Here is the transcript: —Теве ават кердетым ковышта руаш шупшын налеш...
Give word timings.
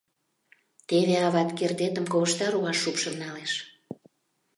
—Теве 0.87 1.15
ават 1.27 1.49
кердетым 1.59 2.05
ковышта 2.11 2.47
руаш 2.53 2.77
шупшын 2.83 3.15
налеш... 3.23 3.53